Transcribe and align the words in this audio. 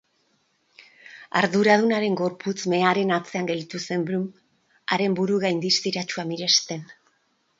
Arduradunaren 1.41 2.15
gorputz 2.21 2.63
mehearen 2.73 3.13
atzean 3.17 3.49
gelditu 3.51 3.81
zen 3.87 4.05
Bloom, 4.09 4.25
haren 4.97 5.17
buru-gain 5.19 5.61
distiratsua 5.67 6.29
miresten. 6.31 6.85